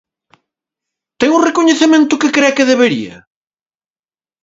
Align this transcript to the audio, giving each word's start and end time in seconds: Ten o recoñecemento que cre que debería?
Ten 1.19 1.29
o 1.37 1.43
recoñecemento 1.47 2.19
que 2.21 2.33
cre 2.35 2.55
que 2.57 2.69
debería? 2.71 3.15